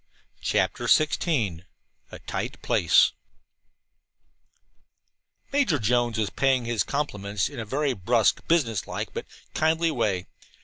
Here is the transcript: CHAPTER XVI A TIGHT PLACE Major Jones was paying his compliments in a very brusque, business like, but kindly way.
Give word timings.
CHAPTER 0.41 0.85
XVI 0.85 1.61
A 2.11 2.17
TIGHT 2.17 2.59
PLACE 2.63 3.11
Major 5.53 5.77
Jones 5.77 6.17
was 6.17 6.31
paying 6.31 6.65
his 6.65 6.81
compliments 6.81 7.47
in 7.47 7.59
a 7.59 7.65
very 7.65 7.93
brusque, 7.93 8.41
business 8.47 8.87
like, 8.87 9.13
but 9.13 9.27
kindly 9.53 9.91
way. 9.91 10.25